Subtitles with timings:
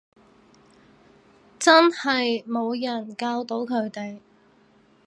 [1.59, 4.17] 真係冇人教到佢哋